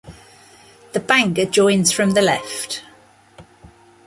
[0.93, 2.83] The Banger joins from the left.